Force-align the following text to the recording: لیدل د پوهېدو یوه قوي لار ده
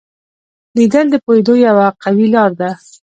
لیدل 0.75 1.05
د 1.11 1.15
پوهېدو 1.25 1.53
یوه 1.67 1.85
قوي 2.03 2.27
لار 2.35 2.51
ده 2.59 2.69